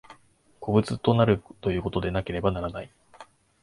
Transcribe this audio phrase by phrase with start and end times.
[0.59, 2.91] 個物となるということでなければならない。